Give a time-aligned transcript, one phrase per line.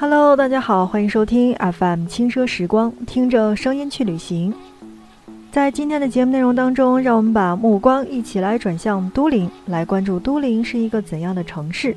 [0.00, 4.54] Hello，大家好，欢迎收听 FM 轻奢时光，听着声音去旅行。
[5.50, 11.96] 在今天的节目内容当中，让我们把目光一起来转向都灵，来关注都灵是一个怎样的城市。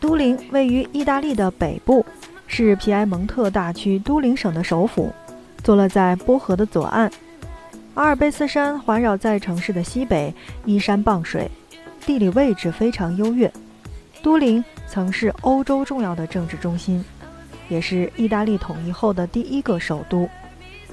[0.00, 2.04] 都灵位于意大利的北部，
[2.48, 5.12] 是皮埃蒙特大区都灵省的首府，
[5.62, 7.08] 坐落在波河的左岸。
[7.94, 11.48] 阿尔卑斯山环绕在城市的西北，依山傍水，
[12.06, 13.50] 地理位置非常优越。
[14.22, 17.02] 都灵曾是欧洲重要的政治中心，
[17.68, 20.28] 也是意大利统一后的第一个首都。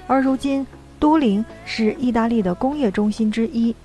[0.07, 0.65] 而如今，
[0.97, 3.75] 都灵是意大利的工业中心之一，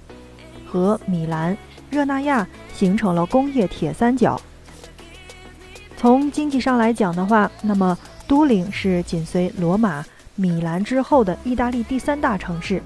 [0.64, 1.56] 和米兰、
[1.90, 4.40] 热那亚形成了工业铁三角。
[5.96, 10.04] 从经济上来讲的话，那么都灵是紧随罗马、
[10.36, 12.80] 米兰之后的意大利第三大城市。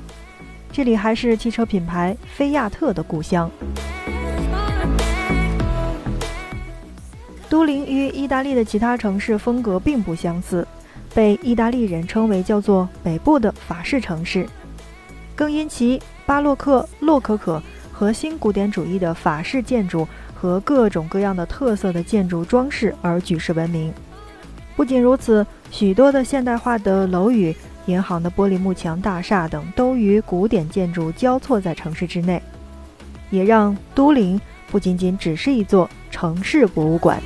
[0.72, 3.50] 这里还是汽车品牌菲亚特的故乡。
[7.48, 10.66] 都灵与意大利的其他城市风格并不相似，
[11.14, 14.46] 被意大利人称为叫做“北部的法式城市”，
[15.34, 23.92] 更因其巴洛克、洛可可和新古典主义的法式建筑和各种各样的特色的建筑装饰而举世闻名。
[24.74, 27.54] 不仅如此，许多的现代化的楼宇。
[27.86, 32.42] 银行的玻璃幕墙大厦等都与古典建筑交错在城市之内，
[33.30, 37.22] 也让都灵不仅仅只是一座城市博物馆。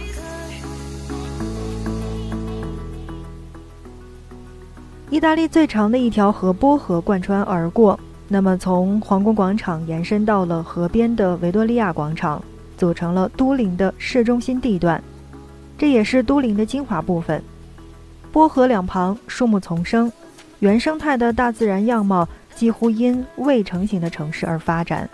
[5.10, 12.40] 意大利最长的一条河波河贯穿而过，那么从皇宫广场延伸到了河边的维多利亚广场，
[12.76, 15.02] 组成了都灵的市中心地段，
[15.76, 17.42] 这也是都灵的精华部分。
[18.30, 20.10] 波河两旁树木丛生。
[20.60, 25.08] 原生态的大自然样貌几乎因未成型的城市而发展，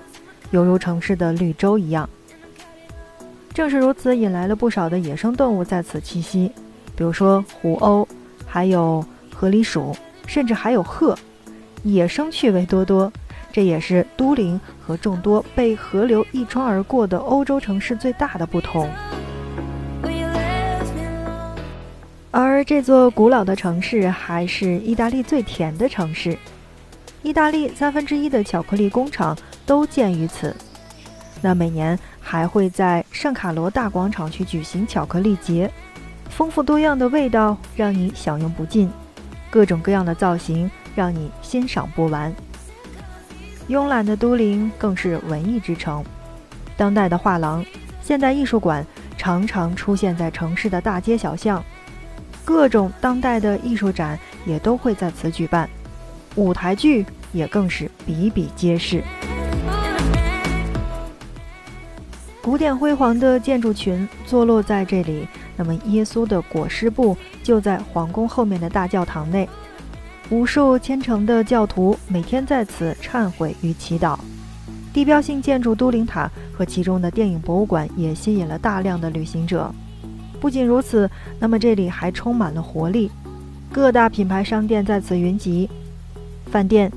[0.50, 2.06] 犹如城市的绿洲一样。
[3.54, 6.50] 正是如此，引来了不少的野生动物在此栖息，
[6.96, 8.04] 比如说狐鸥，
[8.44, 9.02] 还有
[9.38, 9.94] 河狸鼠，
[10.26, 11.14] 甚至还有鹤，
[11.82, 13.12] 野生趣味多多。
[13.52, 18.88] 这也是都灵和众多被河流一穿而过的欧洲城市最大的不同。
[22.30, 26.36] 而这座古老的城市还是意大利最甜的城市，
[27.22, 29.36] 意大利三分之一的巧克力工厂
[29.66, 30.54] 都建于此。
[31.42, 35.70] 那每年还会在圣卡罗大广场去举行巧克力节，
[36.30, 38.90] 丰富多样的味道让你享用不尽，
[39.56, 42.30] 各种各样的造型让你欣赏不完。
[43.70, 46.04] 慵懒的都灵更是文艺之城，
[46.76, 47.64] 当代的画廊、
[48.02, 48.86] 现代艺术馆
[49.16, 51.64] 常常出现在城市的大街小巷。
[52.44, 55.66] 各种当代的艺术展也都会在此举办，
[56.34, 59.02] 舞台剧也更是比比皆是。
[62.42, 69.48] 古典辉煌的建筑群坐落在这里，那么耶稣的裹尸布就在皇宫后面的大教堂内，
[70.30, 74.18] 无数虔诚的教徒每天在此忏悔与祈祷。
[74.92, 79.70] 地标性建筑都灵塔和其中的电影博物馆也吸引了大量的旅行者。
[80.40, 83.10] 不仅如此，那么这里还充满了活力，
[83.72, 85.68] 各大品牌商店在此云集，
[86.50, 86.90] 饭店、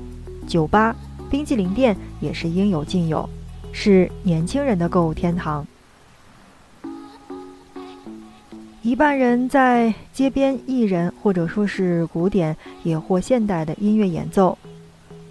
[0.46, 0.94] 酒吧、
[1.30, 3.28] 冰淇淋店也是应有尽有，
[3.72, 5.66] 是年轻人的购物天堂。
[8.82, 14.56] 一半人在街边，艺人或者说是古典也或现代的音乐演奏，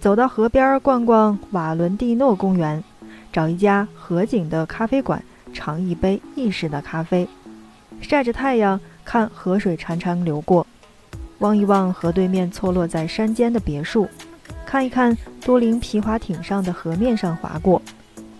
[0.00, 2.82] 走到河边逛逛瓦伦蒂诺公园，
[3.32, 5.20] 找一家河景的咖啡馆，
[5.52, 7.26] 尝一杯意式的咖啡。
[8.00, 10.64] 晒着太阳，看河水潺潺流过，
[11.40, 14.08] 望一望河对面错落在山间的别墅，
[14.64, 17.82] 看一看多林皮划艇上的河面上划过，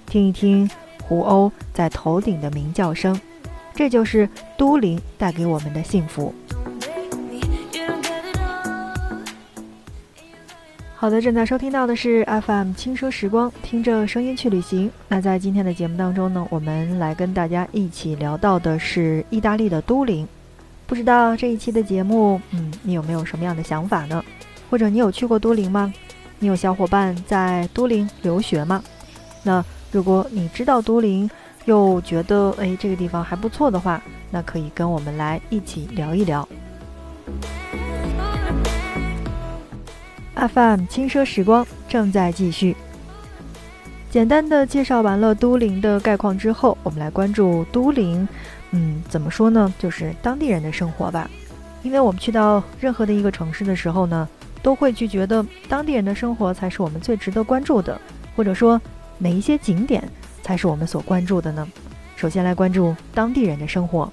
[0.06, 0.70] 听一听
[1.02, 3.20] 湖鸥在头顶的鸣叫声，
[3.80, 6.34] 这就是都灵带给我们的幸福。
[10.94, 14.90] 好的，正在收听到的是 FM 轻奢时光，听着声音去旅行。
[15.08, 20.28] 那在今天的节目当中呢，我们来跟大家一起聊到的是意大利的都灵。
[20.86, 24.22] 不知道这一期的节目，嗯，你有没有什么样的想法呢？
[24.68, 25.90] 或者你有去过都灵吗？
[26.38, 28.84] 你有小伙伴在都灵留学吗？
[29.42, 31.30] 那如果你知道都灵，
[31.64, 36.48] 又觉得哎这个地方还不错的话，那可以跟我们来一起聊一聊。
[40.34, 42.74] FM 轻奢时光正在继续。
[44.10, 48.26] 简单的介绍完了都灵的概况之后，我们来关注都灵。
[48.70, 49.72] 嗯，怎么说呢？
[49.78, 51.30] 就是当地人的生活吧。
[51.82, 54.28] 因为我们去到任何的一个城市的时候呢，
[54.62, 58.00] 都会去觉得当地人的生活才是我们最值得关注的，
[58.34, 58.80] 或者说
[59.18, 60.02] 哪一些景点
[60.42, 61.66] 才是我们所关注的呢？
[62.16, 64.12] 首先来关注当地人的生活。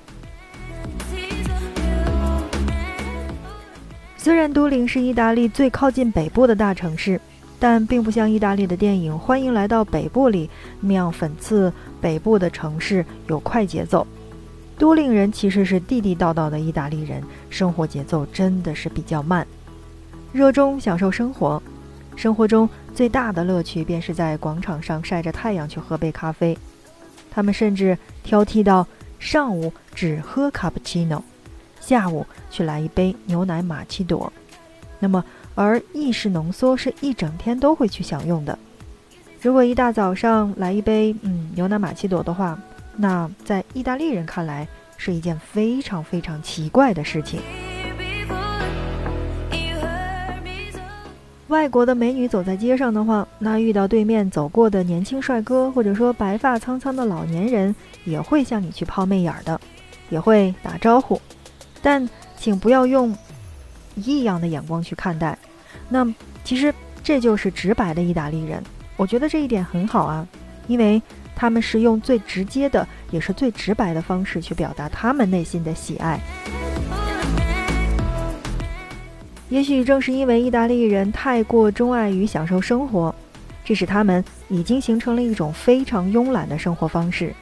[4.17, 7.19] 虽然都灵是意大利最靠近北部的大城市，
[7.59, 10.49] 但并不像意大利的电影《欢迎来到北部》里
[10.81, 11.71] 那样讽刺
[12.01, 14.05] 北部的城市有快节奏。
[14.77, 19.47] 都灵人其实是地地道道的意大利人，生活节奏真的是比较慢，
[20.33, 21.61] 热衷享受生活。
[22.17, 26.57] 生活中最大的乐趣便是在广场上晒着太阳去喝杯咖啡。
[27.29, 28.85] 他们甚至挑剔到
[29.19, 31.23] 上午只喝卡布奇诺，
[31.79, 34.33] 下午去来一杯牛奶玛奇朵。
[34.99, 35.23] 那么，
[35.53, 38.57] 而意式浓缩是一整天都会去享用的。
[39.39, 42.59] 如果一大早上来一杯嗯牛奶玛奇朵的话，
[42.95, 44.67] 那在意大利人看来
[44.97, 47.39] 是一件非常非常奇怪的事情。
[51.47, 57.73] 外国的美女走在街上的话，那遇到对面走过的年轻帅哥，或者说白发苍苍的老年人，
[58.03, 59.59] 也会向你去抛媚眼的，
[60.09, 61.21] 也会打招呼。
[61.81, 62.07] 但
[62.37, 63.15] 请不要用
[63.95, 65.37] 异样的眼光去看待。
[65.87, 66.05] 那
[66.43, 68.61] 其实这就是直白的意大利人，
[68.97, 70.27] 我觉得这一点很好啊，
[70.67, 71.01] 因为
[71.33, 76.19] 他们是用最直接的，也是最直白的方式去表达他们内心的喜爱。
[79.49, 83.13] 也许正是因为意大利人太过钟爱于享受生活，
[83.63, 87.33] 这使他们已经形成了一种非常慵懒的生活方式。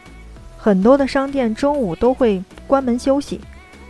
[0.56, 3.42] 很多的商店中午都会关门休息，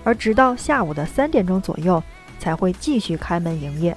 [0.04, 2.02] 而直到下午的三点钟左右
[2.40, 3.96] 才会继续开门营业。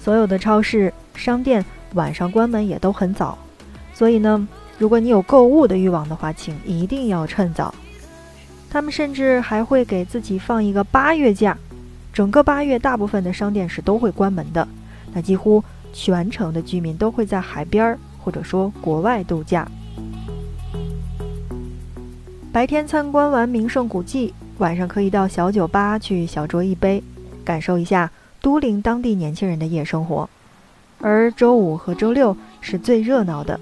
[0.00, 1.64] 所有的超市、商店
[1.94, 3.38] 晚上关门也都很早，
[3.94, 7.72] 所以呢，如果你有购物的欲望的话，请一定要趁早。
[8.68, 11.56] 他们甚至还会给自己放一个八月假。
[12.18, 14.66] 整个八月，大部分的商店是都会关门的。
[15.14, 15.62] 那几乎
[15.92, 19.70] 全城的居民都会在海边儿或者说国外度假。
[22.50, 27.00] 白天参观完名胜古迹，晚上可以到小酒吧去小酌一杯，
[27.44, 28.10] 感受一下
[28.42, 30.28] 都灵当地年轻人的夜生活。
[31.00, 33.60] 而周五和周六是最热闹的。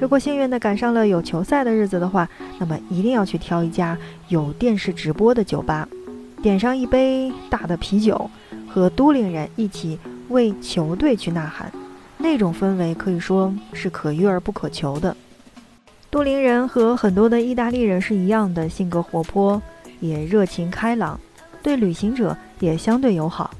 [0.00, 2.26] 如果幸运的赶上了有球赛的日子的话，
[2.58, 3.98] 那么一定要去挑一家
[4.28, 5.86] 有电视直播的酒吧。
[6.46, 8.30] 点上一杯大的啤酒，
[8.68, 9.98] 和都灵人一起
[10.28, 11.72] 为球队去呐喊，
[12.18, 15.16] 那种氛围可以说是可遇而不可求的。
[16.08, 19.60] 都灵人和很多的意大利人是一样的，性格活泼，
[19.98, 21.18] 也热情开朗，
[21.64, 23.50] 对旅行者也相对友好。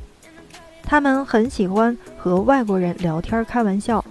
[0.85, 4.05] 他们很喜欢和外国人聊天开玩笑，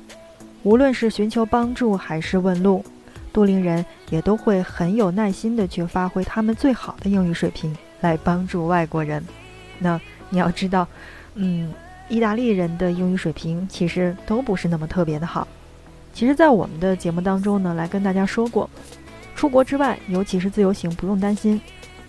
[0.63, 2.83] 无论是寻求帮助还是问路，
[3.31, 7.73] 都灵人也都会很有耐心的去发挥他们最好的英语水平。
[8.01, 9.23] 来帮助外国人，
[9.79, 9.99] 那
[10.29, 10.87] 你要知道，
[11.35, 11.73] 嗯，
[12.09, 15.47] 意大利人的英语水平其实都不是那么特别的好。
[16.13, 18.69] 其实，在我们的节目当中呢，来跟大家说过，
[19.35, 21.59] 出国之外，尤其是自由行，不用担心，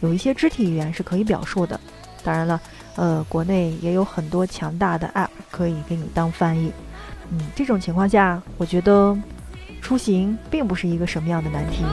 [0.01, 1.79] 有一些肢体语言是可以表述的。
[2.23, 2.61] 当然了，
[2.95, 6.73] 呃，国内也有很多强大的 App 可以给你当翻译。
[7.33, 9.17] 嗯，这种情况下，我觉得
[9.81, 11.85] 出行并不是一个什么样的难题。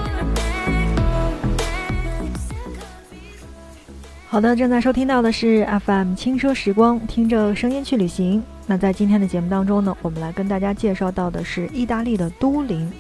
[4.34, 8.42] 好的，正在收听到的是 FM 轻奢时光，听着声音去旅行。
[8.66, 12.92] 那在今天的节目当中呢，我们来跟大家介绍到的是意大利的都灵。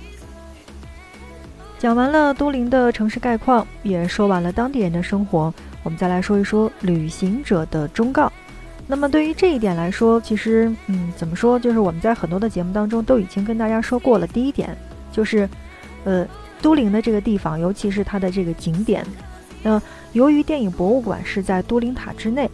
[1.79, 8.31] 讲完了都灵的城市概况，也说完了当地人的生活，我们再来说一说旅行者的忠告。
[8.85, 14.27] 那么对于这一点来说，其实，嗯，怎么说，就是我们在很多的节目当中都已经跟大家说过了。
[14.27, 14.77] 第一点
[15.11, 15.49] 就是，
[16.03, 16.27] 呃，
[16.61, 19.03] 都灵的这个地方，尤其是它的这个景点。
[19.63, 22.49] 那由于电影博物馆是在都灵塔之内，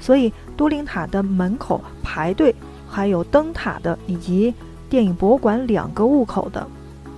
[0.00, 2.54] 所以都灵塔的门口排队，
[2.88, 4.54] 还有灯塔的以及
[4.88, 6.66] 电影博物馆两个入口的。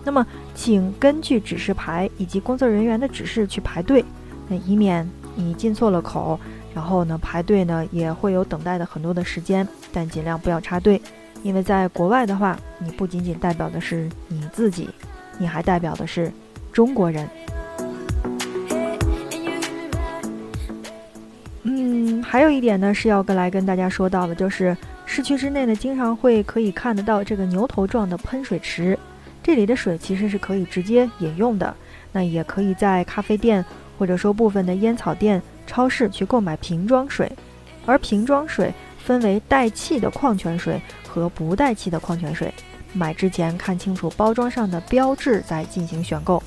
[0.03, 4.05] 那么，请根据指示牌以及工作人员的指示去排队，
[4.49, 6.39] 那以免你进错了口，
[6.75, 9.67] 然后呢排队呢也会有等待的很多的时间。
[9.93, 11.01] 但尽量不要插队，
[11.43, 14.91] 因为在国外的话，你不仅仅代表的是你自己，
[15.39, 16.33] 你还代表的是
[16.73, 17.29] 中国人。
[22.35, 24.77] 还有一点呢，是要跟来跟大家说到的，就是
[25.07, 28.99] 市区之内呢，经常会可以看得到这个牛头状的喷水池，
[29.41, 31.73] 这里的水其实是可以直接饮用的。
[32.11, 33.65] 那也可以在咖啡店
[33.97, 37.31] 或者说部分的烟草店、超市去购买瓶装水，
[37.87, 42.53] 而瓶装水分为带气的矿泉水和不带气的矿泉水，
[42.95, 46.43] 买之前看清楚包装上的标志再进行选购。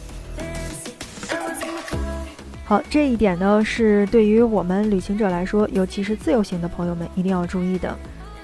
[2.67, 7.97] 好，这一点呢是对于我们旅行者来说，尤其是自由行的朋友们一定要注意的。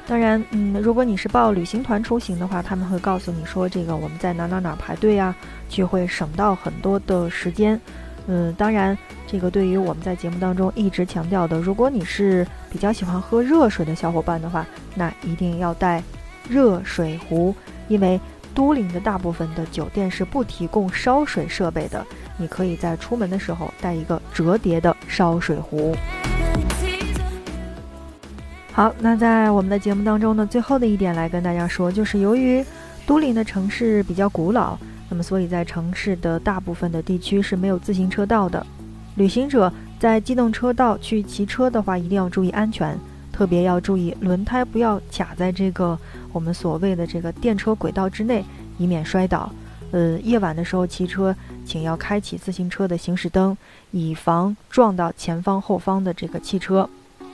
[0.08, 5.36] 当然，嗯，如果你是报旅行团出行的话，他们会告诉你说，这个我们在哪哪哪排队啊，
[5.68, 7.77] 就会省到很多的时间。
[8.27, 14.65] 嗯，当然，这个对于我们在节目当中一直强调的，如果你是比较喜欢喝热水的小伙伴的话，
[14.96, 16.01] 那一定要带
[16.48, 17.53] 热水壶，
[17.89, 18.18] 因为
[18.56, 22.06] 都灵的大部分的酒店是不提供烧水设备的。
[22.38, 25.96] 你可以在出门的时候带一个折叠的烧水壶。
[28.72, 32.66] 好，那在我们的节目当中呢，最后的一点来跟大家说，就是由于
[33.06, 34.75] 都灵的城市比较古老，
[35.10, 38.66] 那么所以在城市的大部分的地区是没有自行车道的。
[39.16, 42.98] 旅行者在机动车道去骑车的话，一定要注意安全，
[43.32, 45.96] 特别要注意轮胎不要卡在这个
[46.32, 48.44] 我们所谓的这个电车轨道之内，
[48.80, 49.52] 以免摔倒。
[49.92, 53.58] 呃，夜晚的时候骑车，请要开启自行车的行驶灯，
[53.91, 56.89] 以防撞到前方后方的这个汽车。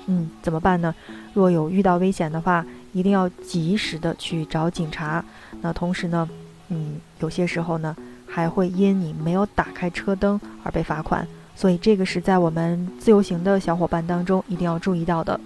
[0.06, 0.94] 嗯，怎么办呢？
[1.34, 5.24] 若有遇到危险的话，一定要及时的去找警察。
[5.62, 6.28] 那同时呢，
[6.70, 7.96] 嗯，有些时候呢，
[8.28, 11.28] 还会因你没有打开车灯而被罚款。
[11.56, 15.40] 所以这个是在我们自由行的小伙伴当中一定要注意到的。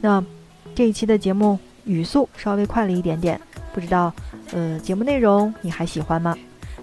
[0.00, 0.22] 那
[0.74, 3.40] 这一期的节目语速稍微快了一点点，
[3.72, 4.12] 不知道，
[4.52, 6.36] 呃，节目内容你还喜欢吗？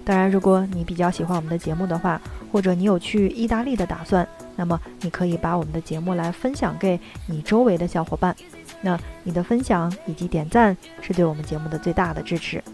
[0.08, 2.18] 当然，如果你比较喜欢我们的节目的话，
[2.50, 8.34] 或者你有去意大利的打算，那么你可以把我们的节目来分享给你周围的小伙伴。
[8.80, 12.64] 那你的分享以及点赞是对我们节目的最大的支持。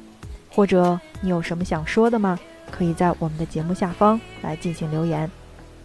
[0.49, 2.39] 或者你有什么想说的吗？
[2.71, 5.29] 可以在我们的节目下方来进行留言。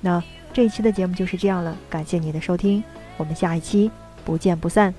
[0.02, 0.22] 那
[0.54, 2.84] 这一期的节目就是这样了，感谢你的收听，
[3.18, 3.90] 我们下一期
[4.24, 4.94] 不见不散。